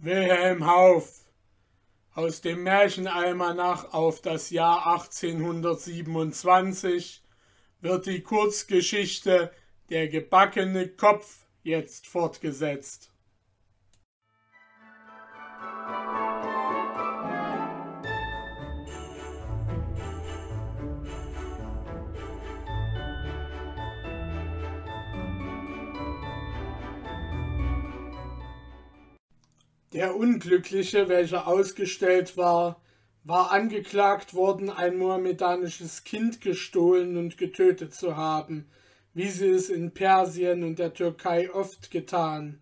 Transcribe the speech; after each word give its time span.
Wilhelm 0.00 0.64
Hauf 0.64 1.24
aus 2.14 2.40
dem 2.40 2.62
Märchenalmanach 2.62 3.92
auf 3.92 4.22
das 4.22 4.50
Jahr 4.50 4.86
1827 4.86 7.24
wird 7.80 8.06
die 8.06 8.22
Kurzgeschichte 8.22 9.50
Der 9.90 10.06
gebackene 10.06 10.86
Kopf 10.86 11.46
jetzt 11.64 12.06
fortgesetzt. 12.06 13.10
Der 29.94 30.16
Unglückliche, 30.16 31.08
welcher 31.08 31.46
ausgestellt 31.48 32.36
war, 32.36 32.82
war 33.24 33.50
angeklagt 33.50 34.34
worden, 34.34 34.68
ein 34.68 34.98
mohammedanisches 34.98 36.04
Kind 36.04 36.42
gestohlen 36.42 37.16
und 37.16 37.38
getötet 37.38 37.94
zu 37.94 38.16
haben, 38.16 38.68
wie 39.14 39.28
sie 39.28 39.48
es 39.48 39.70
in 39.70 39.92
Persien 39.92 40.62
und 40.62 40.78
der 40.78 40.92
Türkei 40.92 41.50
oft 41.52 41.90
getan. 41.90 42.60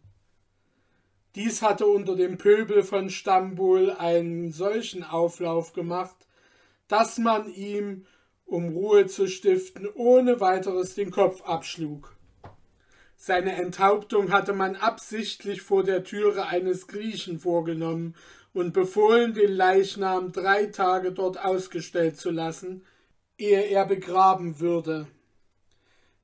Dies 1.35 1.63
hatte 1.63 1.87
unter 1.87 2.17
dem 2.17 2.39
Pöbel 2.39 2.83
von 2.83 3.11
Stambul 3.11 3.91
einen 3.91 4.53
solchen 4.53 5.03
Auflauf 5.03 5.73
gemacht, 5.73 6.17
dass 6.89 7.19
man 7.19 7.53
ihm, 7.53 8.07
um 8.45 8.69
Ruhe 8.69 9.07
zu 9.07 9.27
stiften, 9.27 9.89
ohne 9.95 10.41
weiteres 10.41 10.95
den 10.95 11.11
Kopf 11.11 11.43
abschlug. 11.43 12.16
Seine 13.27 13.57
Enthauptung 13.57 14.31
hatte 14.31 14.53
man 14.53 14.77
absichtlich 14.77 15.61
vor 15.61 15.83
der 15.83 16.05
Türe 16.05 16.47
eines 16.47 16.87
Griechen 16.87 17.41
vorgenommen 17.41 18.15
und 18.55 18.73
befohlen, 18.73 19.35
den 19.35 19.51
Leichnam 19.51 20.31
drei 20.31 20.67
Tage 20.67 21.11
dort 21.11 21.45
ausgestellt 21.45 22.19
zu 22.19 22.31
lassen, 22.31 22.85
ehe 23.37 23.63
er 23.63 23.85
begraben 23.85 24.61
würde. 24.61 25.09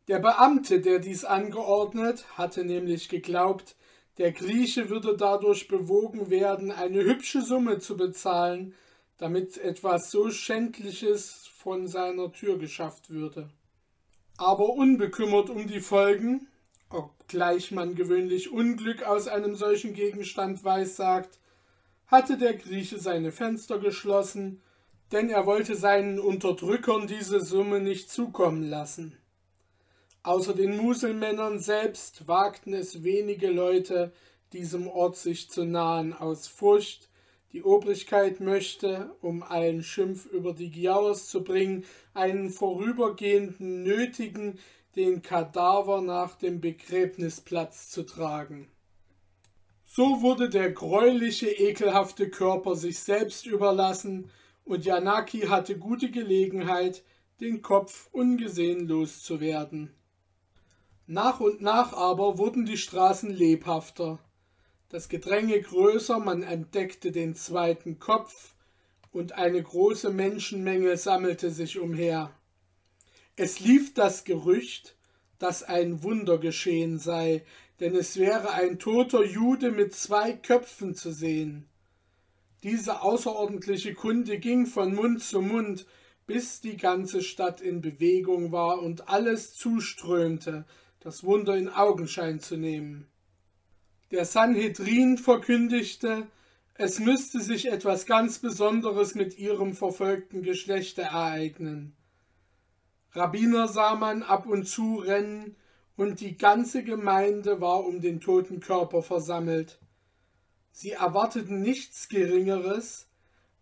Der 0.06 0.20
Beamte, 0.20 0.80
der 0.80 1.00
dies 1.00 1.24
angeordnet, 1.24 2.24
hatte 2.38 2.64
nämlich 2.64 3.08
geglaubt, 3.08 3.74
der 4.18 4.30
Grieche 4.30 4.88
würde 4.88 5.16
dadurch 5.16 5.66
bewogen 5.66 6.30
werden, 6.30 6.70
eine 6.70 7.02
hübsche 7.02 7.42
Summe 7.42 7.80
zu 7.80 7.96
bezahlen, 7.96 8.76
damit 9.18 9.58
etwas 9.58 10.12
so 10.12 10.30
Schändliches 10.30 11.48
von 11.52 11.88
seiner 11.88 12.30
Tür 12.30 12.58
geschafft 12.58 13.10
würde. 13.10 13.50
Aber 14.36 14.68
unbekümmert 14.68 15.50
um 15.50 15.66
die 15.66 15.80
Folgen, 15.80 16.46
obgleich 16.92 17.70
man 17.70 17.94
gewöhnlich 17.94 18.50
Unglück 18.52 19.02
aus 19.02 19.28
einem 19.28 19.56
solchen 19.56 19.94
Gegenstand 19.94 20.64
weissagt, 20.64 21.38
hatte 22.06 22.36
der 22.36 22.54
Grieche 22.54 22.98
seine 22.98 23.32
Fenster 23.32 23.78
geschlossen, 23.78 24.60
denn 25.12 25.30
er 25.30 25.46
wollte 25.46 25.74
seinen 25.74 26.18
Unterdrückern 26.18 27.06
diese 27.06 27.40
Summe 27.40 27.80
nicht 27.80 28.10
zukommen 28.10 28.62
lassen. 28.62 29.16
Außer 30.22 30.54
den 30.54 30.76
Muselmännern 30.76 31.58
selbst 31.58 32.28
wagten 32.28 32.74
es 32.74 33.02
wenige 33.02 33.50
Leute, 33.50 34.12
diesem 34.52 34.86
Ort 34.86 35.16
sich 35.16 35.50
zu 35.50 35.64
nahen, 35.64 36.12
aus 36.12 36.46
Furcht, 36.46 37.08
die 37.52 37.62
Obrigkeit 37.64 38.40
möchte, 38.40 39.14
um 39.20 39.42
allen 39.42 39.82
Schimpf 39.82 40.26
über 40.26 40.54
die 40.54 40.70
Giaurs 40.70 41.28
zu 41.28 41.44
bringen, 41.44 41.84
einen 42.14 42.50
vorübergehenden 42.50 43.82
nötigen, 43.82 44.58
den 44.96 45.22
Kadaver 45.22 46.00
nach 46.00 46.36
dem 46.36 46.60
Begräbnisplatz 46.60 47.90
zu 47.90 48.02
tragen. 48.02 48.68
So 49.84 50.22
wurde 50.22 50.48
der 50.48 50.70
greuliche, 50.70 51.50
ekelhafte 51.50 52.30
Körper 52.30 52.76
sich 52.76 52.98
selbst 52.98 53.46
überlassen, 53.46 54.30
und 54.64 54.84
Yanaki 54.84 55.40
hatte 55.40 55.76
gute 55.76 56.10
Gelegenheit, 56.10 57.02
den 57.40 57.62
Kopf 57.62 58.08
ungesehen 58.12 58.86
loszuwerden. 58.86 59.92
Nach 61.06 61.40
und 61.40 61.60
nach 61.60 61.92
aber 61.92 62.38
wurden 62.38 62.64
die 62.64 62.78
Straßen 62.78 63.30
lebhafter, 63.30 64.18
das 64.88 65.08
Gedränge 65.08 65.60
größer, 65.60 66.18
man 66.18 66.42
entdeckte 66.42 67.12
den 67.12 67.34
zweiten 67.34 67.98
Kopf, 67.98 68.54
und 69.10 69.32
eine 69.32 69.62
große 69.62 70.10
Menschenmenge 70.10 70.96
sammelte 70.96 71.50
sich 71.50 71.78
umher. 71.78 72.30
Es 73.36 73.60
lief 73.60 73.94
das 73.94 74.24
Gerücht, 74.24 74.96
dass 75.38 75.62
ein 75.62 76.02
Wunder 76.02 76.38
geschehen 76.38 76.98
sei, 76.98 77.44
denn 77.80 77.96
es 77.96 78.16
wäre 78.18 78.52
ein 78.52 78.78
toter 78.78 79.24
Jude 79.24 79.70
mit 79.70 79.94
zwei 79.94 80.34
Köpfen 80.34 80.94
zu 80.94 81.12
sehen. 81.12 81.66
Diese 82.62 83.02
außerordentliche 83.02 83.94
Kunde 83.94 84.38
ging 84.38 84.66
von 84.66 84.94
Mund 84.94 85.22
zu 85.22 85.40
Mund, 85.40 85.86
bis 86.26 86.60
die 86.60 86.76
ganze 86.76 87.22
Stadt 87.22 87.60
in 87.60 87.80
Bewegung 87.80 88.52
war 88.52 88.80
und 88.80 89.08
alles 89.08 89.54
zuströmte, 89.54 90.64
das 91.00 91.24
Wunder 91.24 91.56
in 91.56 91.68
Augenschein 91.68 92.38
zu 92.38 92.56
nehmen. 92.56 93.08
Der 94.12 94.26
Sanhedrin 94.26 95.18
verkündigte, 95.18 96.26
es 96.74 97.00
müsste 97.00 97.40
sich 97.40 97.66
etwas 97.66 98.06
ganz 98.06 98.38
Besonderes 98.38 99.14
mit 99.14 99.38
ihrem 99.38 99.74
verfolgten 99.74 100.42
Geschlechte 100.42 101.02
ereignen. 101.02 101.96
Rabbiner 103.14 103.68
sah 103.68 103.94
man 103.94 104.22
ab 104.22 104.46
und 104.46 104.66
zu 104.66 104.96
rennen, 104.96 105.56
und 105.96 106.20
die 106.20 106.36
ganze 106.36 106.82
Gemeinde 106.82 107.60
war 107.60 107.84
um 107.84 108.00
den 108.00 108.20
toten 108.20 108.60
Körper 108.60 109.02
versammelt. 109.02 109.78
Sie 110.72 110.92
erwarteten 110.92 111.60
nichts 111.60 112.08
Geringeres, 112.08 113.08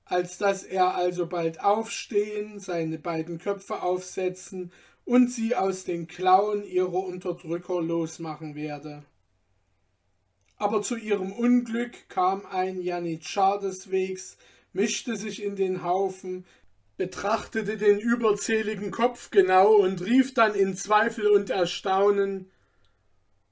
als 0.05 0.39
dass 0.39 0.63
er 0.63 0.95
alsobald 0.95 1.61
aufstehen, 1.61 2.61
seine 2.61 2.99
beiden 2.99 3.39
Köpfe 3.39 3.83
aufsetzen 3.83 4.73
und 5.05 5.31
sie 5.31 5.57
aus 5.57 5.85
den 5.85 6.07
Klauen 6.07 6.65
ihrer 6.65 7.05
Unterdrücker 7.05 7.81
losmachen 7.81 8.55
werde. 8.55 9.03
Aber 10.57 10.83
zu 10.83 10.97
ihrem 10.97 11.33
Unglück 11.33 12.09
kam 12.09 12.45
ein 12.47 12.81
Janitschar 12.81 13.59
des 13.61 13.91
Wegs, 13.91 14.37
mischte 14.73 15.17
sich 15.17 15.43
in 15.43 15.57
den 15.57 15.83
Haufen, 15.83 16.45
betrachtete 17.01 17.79
den 17.79 17.99
überzähligen 17.99 18.91
Kopf 18.91 19.31
genau 19.31 19.73
und 19.73 20.05
rief 20.05 20.35
dann 20.35 20.55
in 20.55 20.77
Zweifel 20.77 21.29
und 21.29 21.49
Erstaunen 21.49 22.51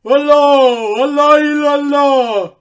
Allah, 0.04 1.02
Allah, 1.02 1.72
Allah. 1.72 2.56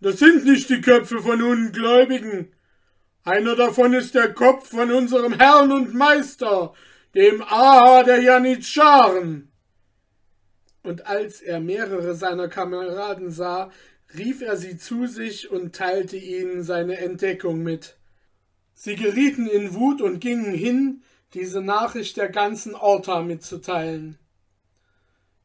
Das 0.00 0.18
sind 0.18 0.44
nicht 0.44 0.68
die 0.70 0.80
Köpfe 0.80 1.20
von 1.20 1.40
Ungläubigen. 1.40 2.52
Einer 3.22 3.54
davon 3.54 3.92
ist 3.92 4.16
der 4.16 4.34
Kopf 4.34 4.70
von 4.70 4.90
unserem 4.90 5.34
Herrn 5.34 5.70
und 5.70 5.94
Meister, 5.94 6.74
dem 7.14 7.40
Aha 7.40 8.02
der 8.02 8.20
Janitscharen. 8.20 9.52
Und 10.82 11.06
als 11.06 11.40
er 11.42 11.60
mehrere 11.60 12.16
seiner 12.16 12.48
Kameraden 12.48 13.30
sah, 13.30 13.70
rief 14.16 14.42
er 14.42 14.56
sie 14.56 14.78
zu 14.78 15.06
sich 15.06 15.48
und 15.48 15.76
teilte 15.76 16.16
ihnen 16.16 16.64
seine 16.64 16.98
Entdeckung 16.98 17.62
mit. 17.62 17.97
Sie 18.80 18.94
gerieten 18.94 19.48
in 19.48 19.74
Wut 19.74 20.00
und 20.00 20.20
gingen 20.20 20.54
hin, 20.54 21.02
diese 21.34 21.60
Nachricht 21.60 22.16
der 22.16 22.28
ganzen 22.28 22.76
Orta 22.76 23.22
mitzuteilen. 23.22 24.20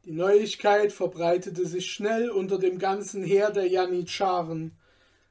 Die 0.06 0.12
Neuigkeit 0.12 0.94
verbreitete 0.94 1.66
sich 1.66 1.92
schnell 1.92 2.30
unter 2.30 2.60
dem 2.60 2.78
ganzen 2.78 3.24
Heer 3.24 3.50
der 3.50 3.68
Janitscharen. 3.68 4.78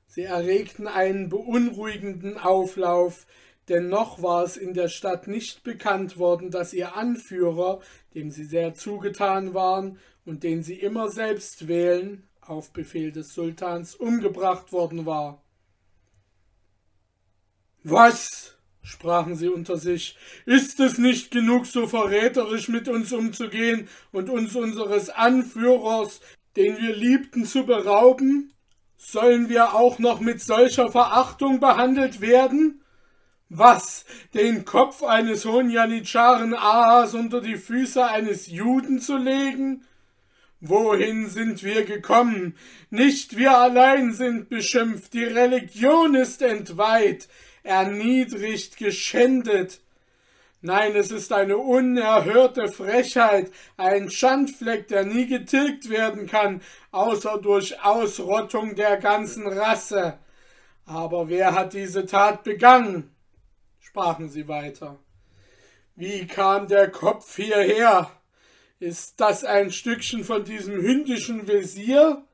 Sie 0.09 0.25
erregten 0.25 0.89
einen 0.89 1.29
beunruhigenden 1.29 2.39
Auflauf, 2.39 3.25
denn 3.69 3.89
noch 3.89 4.21
war 4.21 4.43
es 4.43 4.57
in 4.57 4.75
der 4.75 4.89
Stadt 4.89 5.29
nicht 5.29 5.63
bekannt 5.63 6.19
worden, 6.19 6.51
dass 6.51 6.73
ihr 6.73 6.97
Anführer, 6.97 7.79
dem 8.17 8.33
sie 8.33 8.45
sehr 8.45 8.75
zugetan 8.75 9.55
waren 9.55 9.97
und 10.25 10.43
den 10.43 10.65
sie 10.65 10.81
immer 10.81 11.09
selbst 11.09 11.69
wählen, 11.69 12.27
auf 12.41 12.73
Befehl 12.73 13.13
des 13.13 13.33
Sultans 13.33 13.95
umgebracht 13.95 14.73
worden 14.73 15.07
war. 15.07 15.41
Was? 17.85 18.57
sprachen 18.83 19.37
sie 19.37 19.49
unter 19.49 19.77
sich, 19.77 20.17
ist 20.45 20.81
es 20.81 20.99
nicht 20.99 21.31
genug, 21.31 21.67
so 21.67 21.87
verräterisch 21.87 22.69
mit 22.69 22.89
uns 22.89 23.13
umzugehen 23.13 23.89
und 24.11 24.29
uns 24.29 24.57
unseres 24.57 25.09
Anführers, 25.09 26.21
den 26.57 26.79
wir 26.79 26.95
liebten, 26.95 27.45
zu 27.45 27.65
berauben? 27.65 28.53
Sollen 28.97 29.49
wir 29.49 29.75
auch 29.75 29.99
noch 29.99 30.21
mit 30.21 30.41
solcher 30.41 30.91
Verachtung 30.91 31.61
behandelt 31.61 32.21
werden? 32.21 32.83
Was, 33.49 34.05
den 34.35 34.65
Kopf 34.65 35.03
eines 35.03 35.45
hohen 35.45 35.71
Janitscharen 35.71 36.55
Ahas 36.55 37.15
unter 37.15 37.41
die 37.41 37.57
Füße 37.57 38.05
eines 38.05 38.47
Juden 38.47 39.01
zu 39.01 39.17
legen? 39.17 39.85
Wohin 40.61 41.29
sind 41.29 41.63
wir 41.65 41.85
gekommen? 41.85 42.57
Nicht 42.91 43.37
wir 43.37 43.59
allein 43.59 44.13
sind 44.13 44.49
beschimpft, 44.49 45.13
die 45.13 45.25
Religion 45.25 46.15
ist 46.15 46.41
entweiht, 46.41 47.29
erniedrigt, 47.63 48.77
geschändet. 48.77 49.81
Nein, 50.61 50.95
es 50.95 51.11
ist 51.11 51.33
eine 51.33 51.57
unerhörte 51.57 52.69
Frechheit, 52.69 53.51
ein 53.77 54.11
Schandfleck, 54.11 54.87
der 54.89 55.05
nie 55.05 55.27
getilgt 55.27 55.91
werden 55.91 56.27
kann, 56.27 56.63
außer 56.93 57.39
durch 57.39 57.83
Ausrottung 57.83 58.77
der 58.77 58.97
ganzen 58.99 59.47
Rasse. 59.47 60.19
Aber 60.87 61.29
wer 61.29 61.55
hat 61.55 61.73
diese 61.73 62.07
Tat 62.07 62.45
begangen? 62.45 63.15
sprachen 63.81 64.31
sie 64.31 64.49
weiter. 64.49 64.99
Wie 65.97 66.27
kam 66.27 66.67
der 66.69 66.91
Kopf 66.91 67.37
hierher? 67.37 68.11
Ist 68.79 69.21
das 69.21 69.45
ein 69.45 69.71
Stückchen 69.71 70.25
von 70.25 70.45
diesem 70.45 70.75
hündischen 70.81 71.47
Visier? 71.47 72.25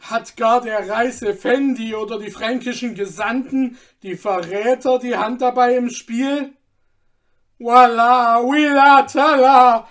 Hat 0.00 0.36
gar 0.36 0.60
der 0.60 0.84
Fendi 1.34 1.94
oder 1.94 2.18
die 2.18 2.30
fränkischen 2.30 2.94
Gesandten, 2.94 3.78
die 4.02 4.16
Verräter, 4.16 4.98
die 4.98 5.16
Hand 5.16 5.42
dabei 5.42 5.76
im 5.76 5.90
Spiel? 5.90 6.52
Walla, 7.58 8.40
willa, 8.42 9.02
talla! 9.02 9.88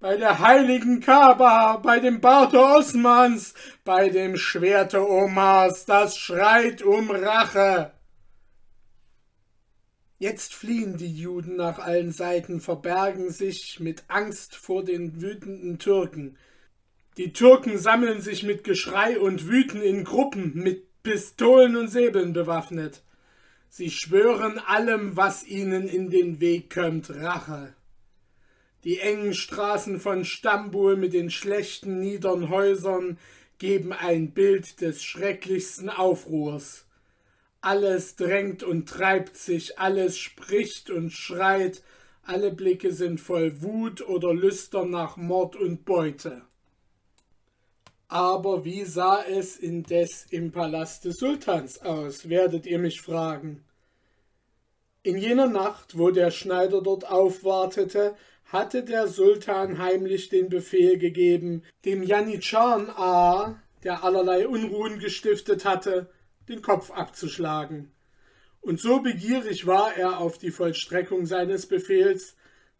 Bei 0.00 0.16
der 0.16 0.38
heiligen 0.38 1.00
Kaaba, 1.00 1.76
bei 1.78 1.98
dem 1.98 2.20
Barte 2.20 2.60
Osmans, 2.60 3.52
bei 3.84 4.08
dem 4.08 4.36
Schwerte 4.36 5.06
Omars, 5.06 5.84
das 5.86 6.16
schreit 6.16 6.82
um 6.82 7.10
Rache. 7.10 7.92
Jetzt 10.20 10.54
fliehen 10.54 10.96
die 10.96 11.12
Juden 11.12 11.56
nach 11.56 11.78
allen 11.78 12.12
Seiten, 12.12 12.60
verbergen 12.60 13.30
sich 13.30 13.80
mit 13.80 14.04
Angst 14.08 14.56
vor 14.56 14.84
den 14.84 15.20
wütenden 15.20 15.78
Türken. 15.78 16.36
Die 17.18 17.32
Türken 17.32 17.78
sammeln 17.78 18.20
sich 18.20 18.44
mit 18.44 18.62
Geschrei 18.62 19.18
und 19.18 19.48
wüten 19.48 19.82
in 19.82 20.04
Gruppen, 20.04 20.52
mit 20.54 21.02
Pistolen 21.02 21.74
und 21.74 21.88
Säbeln 21.88 22.32
bewaffnet. 22.32 23.02
Sie 23.68 23.90
schwören 23.90 24.60
allem, 24.60 25.16
was 25.16 25.44
ihnen 25.44 25.88
in 25.88 26.10
den 26.10 26.38
Weg 26.40 26.72
kommt, 26.72 27.10
Rache. 27.10 27.74
Die 28.84 29.00
engen 29.00 29.34
Straßen 29.34 29.98
von 29.98 30.24
Stambul 30.24 30.96
mit 30.96 31.12
den 31.12 31.30
schlechten, 31.30 31.98
niedern 31.98 32.50
Häusern 32.50 33.18
geben 33.58 33.92
ein 33.92 34.30
Bild 34.30 34.80
des 34.80 35.02
schrecklichsten 35.02 35.90
Aufruhrs. 35.90 36.86
Alles 37.60 38.14
drängt 38.14 38.62
und 38.62 38.88
treibt 38.88 39.36
sich, 39.36 39.80
alles 39.80 40.16
spricht 40.18 40.88
und 40.88 41.10
schreit, 41.10 41.82
alle 42.22 42.52
Blicke 42.52 42.92
sind 42.92 43.20
voll 43.20 43.60
Wut 43.60 44.06
oder 44.06 44.32
Lüstern 44.32 44.90
nach 44.90 45.16
Mord 45.16 45.56
und 45.56 45.84
Beute. 45.84 46.42
Aber 48.08 48.64
wie 48.64 48.84
sah 48.84 49.22
es 49.22 49.56
indes 49.58 50.26
im 50.30 50.50
Palast 50.50 51.04
des 51.04 51.16
Sultans 51.16 51.82
aus, 51.82 52.30
werdet 52.30 52.64
ihr 52.64 52.78
mich 52.78 53.02
fragen. 53.02 53.64
In 55.02 55.18
jener 55.18 55.46
Nacht, 55.46 55.98
wo 55.98 56.10
der 56.10 56.30
Schneider 56.30 56.80
dort 56.80 57.06
aufwartete, 57.06 58.16
hatte 58.46 58.82
der 58.82 59.08
Sultan 59.08 59.78
heimlich 59.78 60.30
den 60.30 60.48
Befehl 60.48 60.96
gegeben, 60.98 61.62
dem 61.84 62.02
Janitscharn 62.02 62.88
A., 62.88 63.62
der 63.84 64.02
allerlei 64.02 64.48
Unruhen 64.48 64.98
gestiftet 64.98 65.66
hatte, 65.66 66.10
den 66.48 66.62
Kopf 66.62 66.90
abzuschlagen. 66.90 67.92
Und 68.62 68.80
so 68.80 69.00
begierig 69.00 69.66
war 69.66 69.94
er 69.96 70.18
auf 70.18 70.38
die 70.38 70.50
Vollstreckung 70.50 71.26
seines 71.26 71.66
Befehls, 71.66 72.36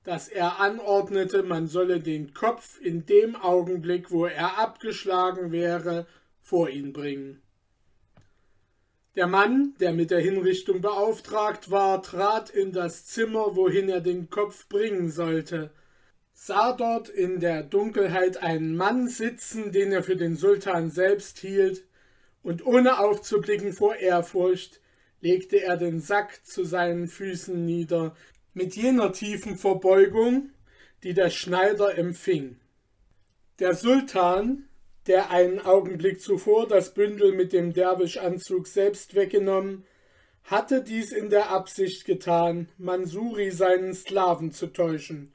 dass 0.09 0.27
er 0.27 0.59
anordnete, 0.59 1.43
man 1.43 1.67
solle 1.67 2.01
den 2.01 2.33
Kopf 2.33 2.81
in 2.81 3.05
dem 3.05 3.37
Augenblick, 3.37 4.11
wo 4.11 4.25
er 4.25 4.59
abgeschlagen 4.59 5.53
wäre, 5.53 6.07
vor 6.41 6.71
ihn 6.71 6.95
bringen. 6.95 7.43
Der 9.17 9.27
Mann, 9.27 9.75
der 9.81 9.93
mit 9.93 10.11
der 10.11 10.21
Hinrichtung 10.21 10.81
beauftragt 10.81 11.71
war, 11.71 12.03
trat 12.03 12.49
in 12.49 12.73
das 12.73 13.05
Zimmer, 13.05 13.55
wohin 13.55 13.91
er 13.91 14.01
den 14.01 14.31
Kopf 14.31 14.67
bringen 14.71 15.11
sollte, 15.11 15.73
sah 16.33 16.73
dort 16.73 17.11
in 17.11 17.39
der 17.39 17.63
Dunkelheit 17.63 18.39
einen 18.39 18.79
Mann 18.79 19.09
sitzen, 19.09 19.73
den 19.73 19.93
er 19.93 20.03
für 20.03 20.17
den 20.17 20.37
Sultan 20.37 20.91
selbst 20.91 21.39
hielt, 21.39 21.85
und 22.43 22.65
ohne 22.65 22.99
aufzublicken 22.99 23.75
vor 23.75 23.97
Ehrfurcht 23.97 24.81
legte 25.21 25.61
er 25.63 25.77
den 25.77 26.01
Sack 26.01 26.47
zu 26.47 26.65
seinen 26.65 27.09
Füßen 27.09 27.63
nieder, 27.63 28.17
mit 28.59 28.75
jener 28.75 29.13
tiefen 29.13 29.57
Verbeugung, 29.57 30.51
die 31.05 31.15
der 31.15 31.31
Schneider 31.31 31.97
empfing. 31.97 32.59
Der 33.61 33.75
Sultan, 33.75 34.69
der 35.07 35.31
einen 35.31 35.61
Augenblick 35.61 36.21
zuvor 36.21 36.67
das 36.67 36.93
Bündel 36.93 37.33
mit 37.33 37.53
dem 37.53 37.73
Derwischanzug 37.73 38.67
selbst 38.67 39.15
weggenommen, 39.15 39.85
hatte 40.43 40.83
dies 40.83 41.13
in 41.13 41.31
der 41.31 41.51
Absicht 41.51 42.05
getan, 42.05 42.69
Mansuri 42.79 43.53
seinen 43.53 43.95
Sklaven 43.95 44.51
zu 44.51 44.67
täuschen. 44.67 45.33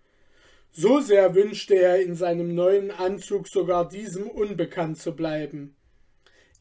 So 0.71 0.99
sehr 0.99 1.33
wünschte 1.33 1.75
er 1.75 2.01
in 2.01 2.15
seinem 2.15 2.53
neuen 2.53 2.91
Anzug 2.91 3.47
sogar 3.47 3.87
diesem 3.87 4.27
unbekannt 4.29 4.97
zu 4.97 5.15
bleiben. 5.15 5.77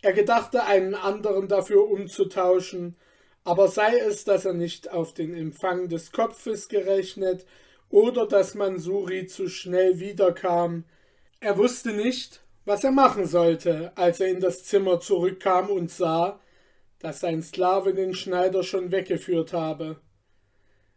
Er 0.00 0.12
gedachte 0.12 0.64
einen 0.64 0.94
anderen 0.94 1.48
dafür 1.48 1.88
umzutauschen, 1.88 2.96
aber 3.44 3.68
sei 3.68 3.98
es, 3.98 4.24
dass 4.24 4.44
er 4.44 4.54
nicht 4.54 4.90
auf 4.90 5.14
den 5.14 5.34
Empfang 5.34 5.88
des 5.88 6.12
Kopfes 6.12 6.68
gerechnet 6.68 7.44
oder 7.88 8.26
dass 8.26 8.54
Mansuri 8.54 9.26
zu 9.26 9.48
schnell 9.48 9.98
wiederkam, 10.00 10.84
er 11.40 11.58
wusste 11.58 11.92
nicht, 11.92 12.42
was 12.64 12.84
er 12.84 12.92
machen 12.92 13.26
sollte, 13.26 13.92
als 13.96 14.20
er 14.20 14.28
in 14.28 14.40
das 14.40 14.64
Zimmer 14.64 15.00
zurückkam 15.00 15.70
und 15.70 15.90
sah, 15.90 16.40
dass 17.00 17.20
sein 17.20 17.42
Sklave 17.42 17.94
den 17.94 18.14
Schneider 18.14 18.62
schon 18.62 18.92
weggeführt 18.92 19.52
habe. 19.52 20.00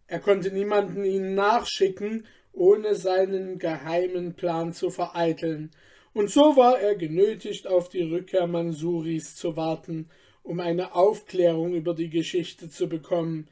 Er 0.07 0.19
konnte 0.19 0.51
niemanden 0.51 1.03
ihnen 1.03 1.33
nachschicken, 1.33 2.27
ohne 2.53 2.93
seinen 2.93 3.57
geheimen 3.57 4.35
Plan 4.35 4.71
zu 4.71 4.91
vereiteln, 4.91 5.71
und 6.15 6.29
so 6.29 6.55
war 6.55 6.79
er 6.79 6.95
genötigt, 6.95 7.67
auf 7.67 7.89
die 7.89 8.03
Rückkehr 8.03 8.47
Mansuris 8.47 9.35
zu 9.35 9.57
warten, 9.57 10.09
um 10.45 10.59
eine 10.59 10.95
Aufklärung 10.95 11.73
über 11.73 11.93
die 11.93 12.09
Geschichte 12.09 12.69
zu 12.69 12.87
bekommen, 12.87 13.49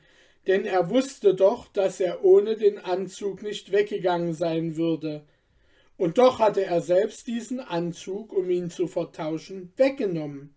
denn 0.48 0.66
er 0.66 0.90
wusste 0.90 1.34
doch, 1.34 1.68
dass 1.68 2.00
er 2.00 2.24
ohne 2.24 2.56
den 2.56 2.78
Anzug 2.78 3.42
nicht 3.42 3.72
weggegangen 3.72 4.34
sein 4.34 4.78
würde. 4.78 5.26
Und 5.98 6.18
doch 6.18 6.40
hatte 6.40 6.66
er 6.66 6.82
selbst 6.82 7.28
diesen 7.28 7.60
Anzug, 7.60 8.34
um 8.34 8.50
ihn 8.50 8.70
zu 8.70 8.88
vertauschen, 8.88 9.72
weggenommen. 9.78 10.54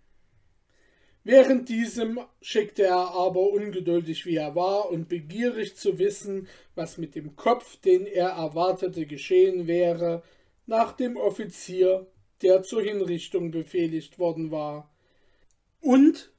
Während 1.24 1.68
diesem 1.68 2.20
schickte 2.40 2.84
er 2.84 3.10
aber 3.14 3.50
ungeduldig 3.50 4.26
wie 4.26 4.36
er 4.36 4.54
war 4.54 4.90
und 4.90 5.08
begierig 5.08 5.76
zu 5.76 5.98
wissen, 5.98 6.46
was 6.74 6.98
mit 6.98 7.14
dem 7.14 7.34
Kopf, 7.34 7.76
den 7.80 8.06
er 8.06 8.28
erwartete, 8.28 9.06
geschehen 9.06 9.66
wäre, 9.66 10.22
nach 10.66 10.92
dem 10.92 11.16
Offizier, 11.16 12.06
der 12.42 12.62
zur 12.62 12.82
Hinrichtung 12.82 13.50
befehligt 13.50 14.18
worden 14.18 14.50
war. 14.50 14.92
Und 15.86 16.32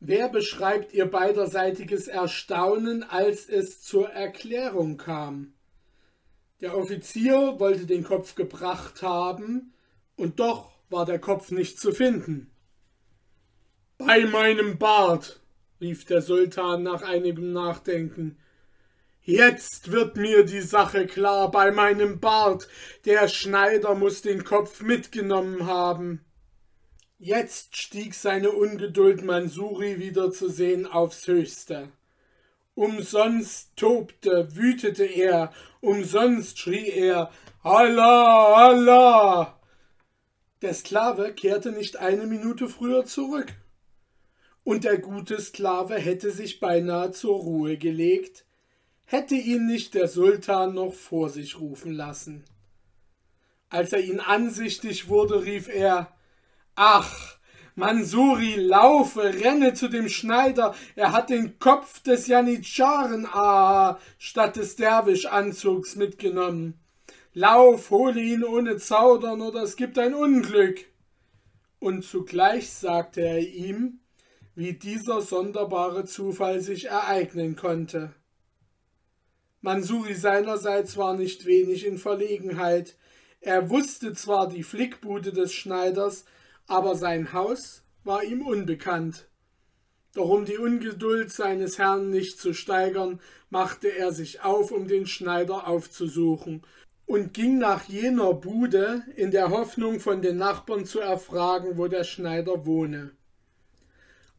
wer 0.00 0.28
beschreibt 0.28 0.92
ihr 0.94 1.06
beiderseitiges 1.06 2.08
Erstaunen, 2.08 3.04
als 3.04 3.48
es 3.48 3.80
zur 3.82 4.10
Erklärung 4.10 4.96
kam? 4.96 5.54
Der 6.60 6.76
Offizier 6.76 7.60
wollte 7.60 7.86
den 7.86 8.02
Kopf 8.02 8.34
gebracht 8.34 9.00
haben, 9.00 9.74
und 10.16 10.40
doch 10.40 10.72
war 10.90 11.06
der 11.06 11.20
Kopf 11.20 11.52
nicht 11.52 11.78
zu 11.78 11.92
finden. 11.92 12.50
Bei 13.96 14.26
meinem 14.26 14.76
Bart, 14.76 15.40
rief 15.80 16.04
der 16.04 16.20
Sultan 16.20 16.82
nach 16.82 17.02
einigem 17.02 17.52
Nachdenken. 17.52 18.38
Jetzt 19.22 19.92
wird 19.92 20.16
mir 20.16 20.44
die 20.44 20.62
Sache 20.62 21.06
klar 21.06 21.48
bei 21.48 21.70
meinem 21.70 22.18
Bart. 22.18 22.66
Der 23.04 23.28
Schneider 23.28 23.94
muss 23.94 24.20
den 24.20 24.42
Kopf 24.42 24.82
mitgenommen 24.82 25.64
haben. 25.64 26.24
Jetzt 27.24 27.78
stieg 27.78 28.12
seine 28.12 28.50
Ungeduld, 28.50 29.24
Mansuri 29.24 29.98
wiederzusehen, 29.98 30.86
aufs 30.86 31.26
höchste. 31.26 31.88
Umsonst 32.74 33.74
tobte, 33.76 34.54
wütete 34.54 35.06
er, 35.06 35.50
umsonst 35.80 36.58
schrie 36.58 36.90
er 36.90 37.30
Allah, 37.62 38.66
Allah. 38.66 39.58
Der 40.60 40.74
Sklave 40.74 41.32
kehrte 41.32 41.72
nicht 41.72 41.96
eine 41.96 42.26
Minute 42.26 42.68
früher 42.68 43.06
zurück. 43.06 43.54
Und 44.62 44.84
der 44.84 44.98
gute 44.98 45.40
Sklave 45.40 45.94
hätte 45.94 46.30
sich 46.30 46.60
beinahe 46.60 47.12
zur 47.12 47.36
Ruhe 47.38 47.78
gelegt, 47.78 48.44
hätte 49.06 49.34
ihn 49.34 49.66
nicht 49.66 49.94
der 49.94 50.08
Sultan 50.08 50.74
noch 50.74 50.92
vor 50.92 51.30
sich 51.30 51.58
rufen 51.58 51.94
lassen. 51.94 52.44
Als 53.70 53.94
er 53.94 54.00
ihn 54.00 54.20
ansichtig 54.20 55.08
wurde, 55.08 55.46
rief 55.46 55.68
er 55.68 56.14
Ach, 56.76 57.38
Mansuri, 57.76 58.54
laufe, 58.56 59.22
renne 59.22 59.74
zu 59.74 59.88
dem 59.88 60.08
Schneider, 60.08 60.74
er 60.96 61.12
hat 61.12 61.30
den 61.30 61.58
Kopf 61.58 62.00
des 62.02 62.26
Janitscharen 62.26 63.26
ah, 63.26 63.98
statt 64.18 64.56
des 64.56 64.76
Derwischanzugs 64.76 65.96
mitgenommen. 65.96 66.80
Lauf, 67.32 67.90
hole 67.90 68.20
ihn 68.20 68.44
ohne 68.44 68.76
Zaudern, 68.76 69.40
oder 69.40 69.62
es 69.62 69.76
gibt 69.76 69.98
ein 69.98 70.14
Unglück. 70.14 70.84
Und 71.80 72.04
zugleich 72.04 72.70
sagte 72.70 73.22
er 73.22 73.40
ihm, 73.40 74.00
wie 74.54 74.72
dieser 74.72 75.20
sonderbare 75.20 76.04
Zufall 76.04 76.60
sich 76.60 76.86
ereignen 76.86 77.56
konnte. 77.56 78.14
Mansuri 79.60 80.14
seinerseits 80.14 80.96
war 80.96 81.16
nicht 81.16 81.44
wenig 81.44 81.86
in 81.86 81.98
Verlegenheit. 81.98 82.96
Er 83.40 83.68
wusste 83.70 84.12
zwar 84.12 84.48
die 84.48 84.62
Flickbude 84.62 85.32
des 85.32 85.52
Schneiders, 85.52 86.24
aber 86.66 86.94
sein 86.94 87.32
Haus 87.32 87.82
war 88.04 88.22
ihm 88.22 88.46
unbekannt. 88.46 89.28
Doch 90.14 90.28
um 90.28 90.44
die 90.44 90.58
Ungeduld 90.58 91.32
seines 91.32 91.78
Herrn 91.78 92.10
nicht 92.10 92.38
zu 92.38 92.54
steigern, 92.54 93.20
machte 93.50 93.88
er 93.88 94.12
sich 94.12 94.42
auf, 94.42 94.70
um 94.70 94.86
den 94.86 95.06
Schneider 95.06 95.66
aufzusuchen, 95.66 96.62
und 97.06 97.34
ging 97.34 97.58
nach 97.58 97.84
jener 97.84 98.32
Bude 98.32 99.02
in 99.16 99.30
der 99.30 99.50
Hoffnung, 99.50 100.00
von 100.00 100.22
den 100.22 100.36
Nachbarn 100.36 100.86
zu 100.86 101.00
erfragen, 101.00 101.76
wo 101.76 101.88
der 101.88 102.04
Schneider 102.04 102.64
wohne. 102.64 103.10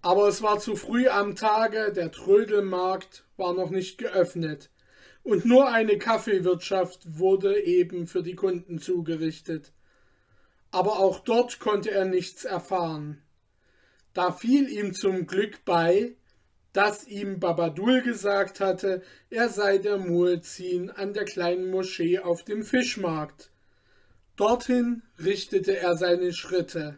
Aber 0.01 0.27
es 0.27 0.41
war 0.41 0.60
zu 0.60 0.75
früh 0.75 1.08
am 1.08 1.36
Tage, 1.36 1.91
der 1.91 2.12
Trödelmarkt 2.12 3.25
war 3.38 3.53
noch 3.53 3.70
nicht 3.70 3.98
geöffnet, 3.98 4.70
und 5.24 5.46
nur 5.46 5.72
eine 5.72 5.98
Kaffeewirtschaft 5.98 7.17
wurde 7.17 7.60
eben 7.63 8.08
für 8.08 8.24
die 8.24 8.36
Kunden 8.36 8.79
zugerichtet. 8.79 9.74
Aber 10.75 11.00
auch 11.00 11.20
dort 11.22 11.62
konnte 11.62 11.89
er 11.91 12.03
nichts 12.03 12.44
erfahren. 12.44 13.22
Da 14.13 14.34
fiel 14.34 14.70
ihm 14.70 14.94
zum 14.94 15.25
Glück 15.25 15.63
bei, 15.63 16.17
dass 16.74 17.08
ihm 17.08 17.39
Babadul 17.39 18.01
gesagt 18.01 18.60
hatte, 18.60 19.01
er 19.29 19.48
sei 19.48 19.77
der 19.77 19.98
Muezzin 19.98 20.89
an 20.89 21.13
der 21.13 21.24
kleinen 21.24 21.72
Moschee 21.72 22.20
auf 22.20 22.44
dem 22.44 22.62
Fischmarkt. 22.62 23.51
Dorthin 24.36 25.01
richtete 25.17 25.77
er 25.77 25.96
seine 25.96 26.34
Schritte. 26.34 26.98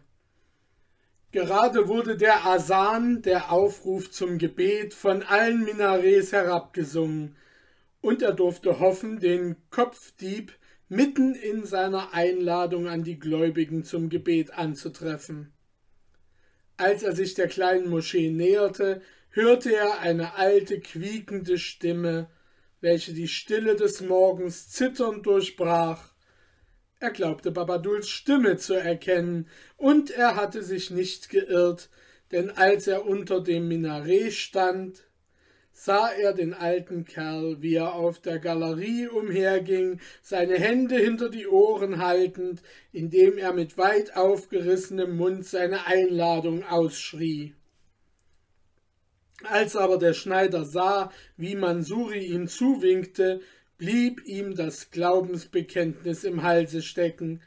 Gerade 1.32 1.88
wurde 1.88 2.18
der 2.18 2.48
Asan, 2.48 3.22
der 3.22 3.52
Aufruf 3.52 4.10
zum 4.10 4.40
Gebet, 4.40 4.96
von 4.96 5.22
allen 5.22 5.64
Minarets 5.64 6.32
herabgesungen, 6.32 7.36
und 8.02 8.24
er 8.24 8.34
durfte 8.34 8.80
hoffen, 8.80 9.20
den 9.20 9.56
Kopfdieb 9.70 10.52
mitten 10.90 11.36
in 11.36 11.66
seiner 11.66 12.14
Einladung 12.14 12.88
an 12.88 13.04
die 13.04 13.20
Gläubigen 13.20 13.84
zum 13.84 14.10
Gebet 14.10 14.54
anzutreffen. 14.54 15.54
Als 16.78 17.04
er 17.04 17.16
sich 17.16 17.34
der 17.34 17.48
kleinen 17.48 17.90
Moschee 17.90 18.30
näherte, 18.30 19.02
hörte 19.30 19.76
er 19.76 20.00
eine 20.00 20.36
alte, 20.36 20.80
quiekende 20.80 21.58
Stimme, 21.58 22.30
welche 22.82 23.14
die 23.14 23.28
Stille 23.28 23.76
des 23.76 24.02
Morgens 24.02 24.70
zitternd 24.70 25.26
durchbrach. 25.26 26.14
Er 27.00 27.12
glaubte 27.12 27.52
Babaduls 27.52 28.10
Stimme 28.10 28.58
zu 28.58 28.76
erkennen, 28.76 29.48
und 29.76 30.12
er 30.12 30.36
hatte 30.36 30.64
sich 30.64 30.92
nicht 30.92 31.30
geirrt, 31.30 31.90
denn 32.32 32.52
als 32.52 32.88
er 32.88 33.06
unter 33.06 33.42
dem 33.42 33.68
Minaret 33.68 34.34
stand, 34.34 35.07
sah 35.80 36.10
er 36.10 36.34
den 36.34 36.56
alten 36.56 37.06
Kerl, 37.06 37.62
wie 37.62 37.76
er 37.76 37.94
auf 37.94 38.20
der 38.20 38.40
Galerie 38.40 39.08
umherging, 39.08 40.00
seine 40.24 40.56
Hände 40.56 40.96
hinter 40.96 41.30
die 41.30 41.48
Ohren 41.48 42.00
haltend, 42.00 42.64
indem 42.92 43.38
er 43.38 43.54
mit 43.54 43.78
weit 43.78 44.18
aufgerissenem 44.18 45.16
Mund 45.16 45.46
seine 45.46 45.86
Einladung 45.86 46.64
ausschrie. 46.64 47.54
Als 49.44 49.76
aber 49.76 50.00
der 50.00 50.14
Schneider 50.14 50.66
sah, 50.66 51.12
wie 51.38 51.56
Mansuri 51.56 52.26
ihm 52.26 52.48
zuwinkte, 52.48 53.40
blieb 53.78 54.26
ihm 54.26 54.56
das 54.56 54.90
Glaubensbekenntnis 54.90 56.24
im 56.24 56.42
Halse 56.42 56.82
stecken, 56.82 57.42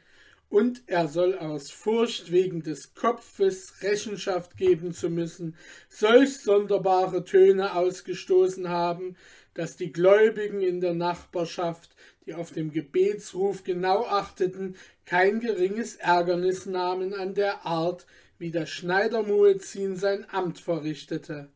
und 0.51 0.83
er 0.87 1.07
soll 1.07 1.37
aus 1.37 1.71
Furcht 1.71 2.29
wegen 2.29 2.61
des 2.61 2.93
Kopfes 2.93 3.81
Rechenschaft 3.81 4.57
geben 4.57 4.91
zu 4.91 5.09
müssen, 5.09 5.55
solch 5.87 6.39
sonderbare 6.39 7.23
Töne 7.23 7.73
ausgestoßen 7.73 8.67
haben, 8.67 9.15
dass 9.53 9.77
die 9.77 9.93
Gläubigen 9.93 10.61
in 10.61 10.81
der 10.81 10.93
Nachbarschaft, 10.93 11.95
die 12.25 12.33
auf 12.33 12.51
dem 12.51 12.73
Gebetsruf 12.73 13.63
genau 13.63 14.05
achteten, 14.05 14.75
kein 15.05 15.39
geringes 15.39 15.95
Ärgernis 15.95 16.65
nahmen 16.65 17.13
an 17.13 17.33
der 17.33 17.65
Art, 17.65 18.05
wie 18.37 18.51
der 18.51 18.65
Schneider 18.65 19.23
Muezzin 19.23 19.95
sein 19.95 20.25
Amt 20.29 20.59
verrichtete. 20.59 21.47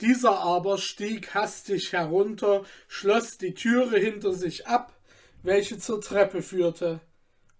Dieser 0.00 0.38
aber 0.40 0.78
stieg 0.78 1.34
hastig 1.34 1.92
herunter, 1.92 2.64
schloss 2.88 3.36
die 3.36 3.52
Türe 3.52 3.98
hinter 3.98 4.32
sich 4.32 4.66
ab, 4.66 4.98
welche 5.42 5.78
zur 5.78 6.00
Treppe 6.00 6.40
führte 6.40 7.02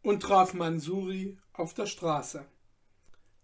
und 0.03 0.23
traf 0.23 0.55
Mansuri 0.55 1.39
auf 1.53 1.75
der 1.75 1.87
Straße. 1.87 2.45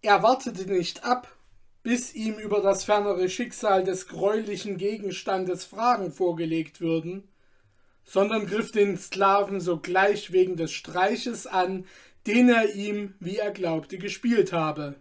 Er 0.01 0.23
wartete 0.23 0.65
nicht 0.65 1.03
ab, 1.03 1.35
bis 1.83 2.13
ihm 2.13 2.35
über 2.35 2.61
das 2.61 2.83
fernere 2.83 3.29
Schicksal 3.29 3.83
des 3.83 4.07
greulichen 4.07 4.77
Gegenstandes 4.77 5.65
Fragen 5.65 6.11
vorgelegt 6.11 6.81
würden, 6.81 7.27
sondern 8.03 8.47
griff 8.47 8.71
den 8.71 8.97
Sklaven 8.97 9.61
sogleich 9.61 10.31
wegen 10.31 10.55
des 10.55 10.71
Streiches 10.71 11.47
an, 11.47 11.85
den 12.27 12.49
er 12.49 12.75
ihm, 12.75 13.13
wie 13.19 13.37
er 13.37 13.51
glaubte, 13.51 13.97
gespielt 13.97 14.51
habe. 14.51 14.95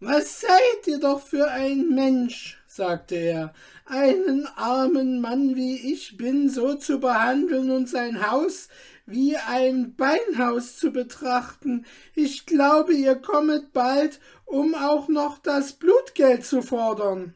Was 0.00 0.40
seid 0.40 0.86
ihr 0.86 0.98
doch 0.98 1.26
für 1.26 1.50
ein 1.50 1.94
Mensch, 1.94 2.58
sagte 2.66 3.14
er, 3.14 3.54
einen 3.86 4.46
armen 4.56 5.20
Mann 5.20 5.56
wie 5.56 5.92
ich 5.92 6.16
bin 6.16 6.48
so 6.48 6.74
zu 6.74 7.00
behandeln 7.00 7.70
und 7.70 7.88
sein 7.88 8.30
Haus 8.30 8.68
wie 9.06 9.36
ein 9.36 9.94
Beinhaus 9.96 10.76
zu 10.76 10.90
betrachten. 10.90 11.84
Ich 12.14 12.46
glaube, 12.46 12.94
ihr 12.94 13.16
kommet 13.16 13.72
bald, 13.72 14.20
um 14.44 14.74
auch 14.74 15.08
noch 15.08 15.38
das 15.38 15.74
Blutgeld 15.74 16.44
zu 16.44 16.62
fordern. 16.62 17.34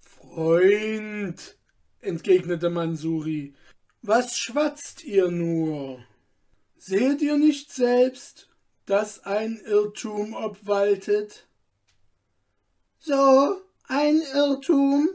Freund, 0.00 1.56
entgegnete 2.00 2.70
Mansuri, 2.70 3.54
was 4.02 4.36
schwatzt 4.36 5.04
ihr 5.04 5.30
nur? 5.30 6.04
Seht 6.76 7.22
ihr 7.22 7.38
nicht 7.38 7.72
selbst, 7.72 8.48
dass 8.86 9.24
ein 9.24 9.60
Irrtum 9.64 10.34
obwaltet? 10.34 11.46
So, 12.98 13.62
ein 13.86 14.20
Irrtum, 14.34 15.08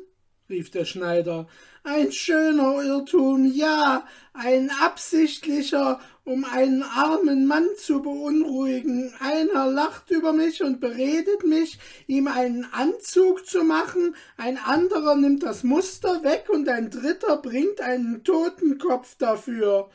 rief 0.50 0.72
der 0.72 0.86
Schneider, 0.86 1.48
ein 1.84 2.12
schöner 2.12 2.84
Irrtum, 2.84 3.46
ja, 3.46 4.06
ein 4.34 4.72
absichtlicher, 4.82 6.00
um 6.24 6.46
einen 6.46 6.84
armen 6.84 7.48
Mann 7.48 7.68
zu 7.78 8.02
beunruhigen. 8.02 9.14
Einer 9.20 9.68
lacht 9.68 10.12
über 10.12 10.34
mich 10.34 10.64
und 10.64 10.80
beredet 10.80 11.46
mich, 11.46 11.80
ihm 12.08 12.28
einen 12.28 12.66
Anzug 12.72 13.46
zu 13.46 13.64
machen, 13.64 14.16
ein 14.38 14.58
anderer 14.58 15.16
nimmt 15.16 15.44
das 15.44 15.64
Muster 15.64 16.24
weg 16.24 16.46
und 16.50 16.70
ein 16.70 16.90
dritter 16.90 17.38
bringt 17.38 17.82
einen 17.82 18.24
Totenkopf 18.24 19.16
dafür. 19.18 19.90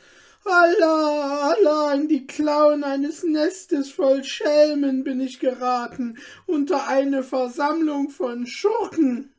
Allah, 0.47 1.55
Allah, 1.55 1.95
in 1.95 2.09
die 2.09 2.27
Klauen 2.27 2.85
eines 2.85 3.23
Nestes 3.23 3.91
voll 3.91 4.25
Schelmen 4.25 5.03
bin 5.03 5.21
ich 5.21 5.41
geraten, 5.41 6.19
unter 6.47 6.87
eine 6.87 7.23
Versammlung 7.23 8.11
von 8.11 8.47
Schurken. 8.47 9.34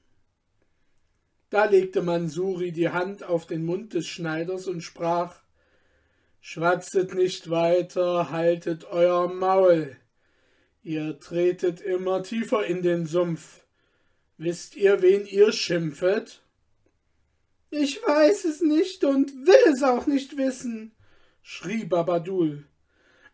Da 1.49 1.65
legte 1.65 2.01
Mansuri 2.01 2.71
die 2.71 2.89
Hand 2.89 3.23
auf 3.23 3.45
den 3.45 3.65
Mund 3.65 3.93
des 3.93 4.07
Schneiders 4.07 4.67
und 4.67 4.81
sprach 4.81 5.41
Schwatzet 6.41 7.13
nicht 7.13 7.49
weiter, 7.49 8.29
haltet 8.29 8.85
euer 8.85 9.27
Maul. 9.33 9.97
Ihr 10.83 11.19
tretet 11.19 11.81
immer 11.81 12.21
tiefer 12.21 12.65
in 12.65 12.81
den 12.83 13.05
Sumpf. 13.07 13.63
Wisst 14.37 14.75
ihr, 14.75 15.01
wen 15.01 15.25
ihr 15.25 15.51
schimpfet? 15.51 16.41
Ich 17.71 18.01
weiß 18.05 18.45
es 18.45 18.61
nicht 18.61 19.03
und 19.03 19.47
will 19.47 19.73
es 19.73 19.81
auch 19.81 20.07
nicht 20.07 20.37
wissen, 20.37 20.91
schrie 21.41 21.85
Babadul. 21.85 22.65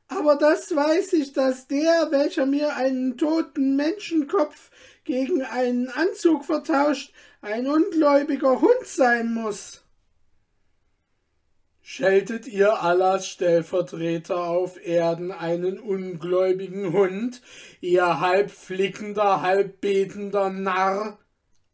Aber 0.08 0.36
das 0.36 0.76
weiß 0.76 1.14
ich, 1.14 1.34
dass 1.34 1.68
der, 1.68 2.08
welcher 2.12 2.46
mir 2.46 2.76
einen 2.76 3.18
toten 3.18 3.76
Menschenkopf 3.76 4.70
gegen 5.12 5.42
einen 5.44 5.90
Anzug 5.90 6.46
vertauscht, 6.46 7.12
ein 7.42 7.68
ungläubiger 7.68 8.62
Hund 8.62 8.86
sein 8.86 9.34
muss. 9.34 9.84
Scheltet 11.82 12.48
ihr 12.48 12.82
Allahs 12.82 13.28
Stellvertreter 13.28 14.42
auf 14.42 14.82
Erden 14.82 15.34
einen 15.34 15.82
ungläubigen 15.82 16.94
Hund, 16.94 17.42
ihr 17.82 18.22
halb 18.22 18.52
flickender, 18.52 19.42
halb 19.42 19.82
betender 19.82 20.50
Narr? 20.50 21.20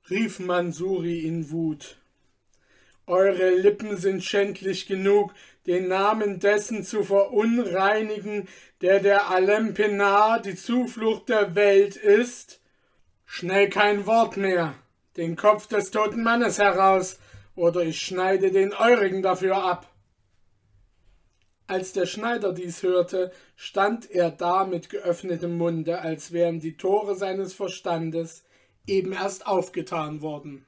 rief 0.10 0.40
Mansuri 0.40 1.20
in 1.20 1.52
Wut. 1.52 2.00
Eure 3.06 3.52
Lippen 3.52 3.98
sind 3.98 4.24
schändlich 4.24 4.88
genug, 4.88 5.32
den 5.68 5.88
Namen 5.88 6.40
dessen 6.40 6.84
zu 6.84 7.04
verunreinigen, 7.04 8.48
der 8.82 9.00
der 9.00 9.30
Alempenar, 9.30 10.42
die 10.42 10.56
Zuflucht 10.56 11.30
der 11.30 11.54
Welt 11.54 11.98
ist? 11.98 12.62
Schnell 13.30 13.70
kein 13.70 14.08
Wort 14.08 14.38
mehr, 14.38 14.74
den 15.18 15.36
Kopf 15.36 15.68
des 15.68 15.92
toten 15.92 16.24
Mannes 16.24 16.58
heraus, 16.58 17.20
oder 17.56 17.82
ich 17.82 18.00
schneide 18.00 18.52
den 18.52 18.74
eurigen 18.74 19.22
dafür 19.22 19.58
ab. 19.58 19.94
Als 21.68 21.92
der 21.92 22.06
Schneider 22.06 22.54
dies 22.54 22.82
hörte, 22.82 23.32
stand 23.58 24.10
er 24.10 24.32
da 24.32 24.64
mit 24.66 24.90
geöffnetem 24.90 25.58
Munde, 25.58 26.00
als 26.00 26.32
wären 26.32 26.62
die 26.62 26.78
Tore 26.78 27.16
seines 27.16 27.54
Verstandes 27.54 28.46
eben 28.88 29.12
erst 29.12 29.46
aufgetan 29.46 30.22
worden. 30.22 30.66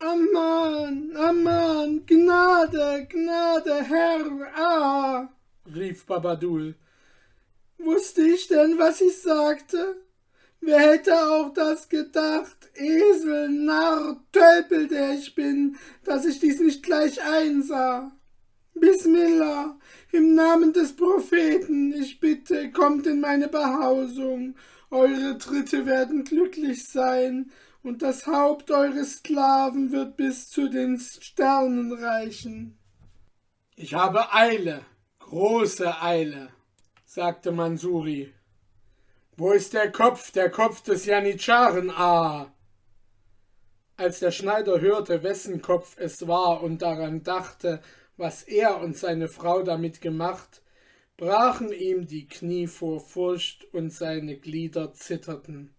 Aman, 0.00 1.16
Aman, 1.16 2.04
Gnade, 2.04 3.06
Gnade, 3.08 3.82
Herr, 3.84 4.52
ah, 4.54 5.28
rief 5.74 6.04
Babadul. 6.04 6.74
Wusste 7.78 8.20
ich 8.22 8.48
denn, 8.48 8.78
was 8.78 9.00
ich 9.00 9.22
sagte? 9.22 10.03
Wer 10.60 10.92
hätte 10.92 11.14
auch 11.14 11.52
das 11.52 11.88
gedacht, 11.88 12.70
Esel, 12.74 13.50
Narr, 13.50 14.24
Tölpel, 14.32 14.88
der 14.88 15.14
ich 15.14 15.34
bin, 15.34 15.76
dass 16.04 16.24
ich 16.24 16.40
dies 16.40 16.60
nicht 16.60 16.82
gleich 16.82 17.22
einsah? 17.22 18.12
Bismillah, 18.74 19.78
im 20.12 20.34
Namen 20.34 20.72
des 20.72 20.96
Propheten, 20.96 21.92
ich 21.92 22.18
bitte, 22.18 22.72
kommt 22.72 23.06
in 23.06 23.20
meine 23.20 23.48
Behausung, 23.48 24.56
eure 24.90 25.38
Tritte 25.38 25.86
werden 25.86 26.24
glücklich 26.24 26.84
sein, 26.84 27.50
und 27.82 28.00
das 28.00 28.26
Haupt 28.26 28.70
eures 28.70 29.18
Sklaven 29.18 29.92
wird 29.92 30.16
bis 30.16 30.48
zu 30.48 30.68
den 30.68 30.98
Sternen 30.98 31.92
reichen. 31.92 32.78
Ich 33.76 33.94
habe 33.94 34.32
Eile, 34.32 34.86
große 35.18 36.00
Eile, 36.00 36.48
sagte 37.04 37.52
Mansuri. 37.52 38.32
Wo 39.36 39.50
ist 39.50 39.72
der 39.72 39.90
Kopf, 39.90 40.30
der 40.30 40.48
Kopf 40.48 40.82
des 40.82 41.06
Janitscharen, 41.06 41.90
ah? 41.90 42.54
Als 43.96 44.20
der 44.20 44.30
Schneider 44.30 44.80
hörte, 44.80 45.24
wessen 45.24 45.60
Kopf 45.60 45.96
es 45.98 46.28
war 46.28 46.62
und 46.62 46.82
daran 46.82 47.24
dachte, 47.24 47.82
was 48.16 48.44
er 48.44 48.80
und 48.80 48.96
seine 48.96 49.26
Frau 49.26 49.64
damit 49.64 50.00
gemacht, 50.00 50.62
brachen 51.16 51.72
ihm 51.72 52.06
die 52.06 52.28
Knie 52.28 52.68
vor 52.68 53.00
Furcht 53.00 53.64
und 53.74 53.92
seine 53.92 54.36
Glieder 54.36 54.92
zitterten. 54.92 55.74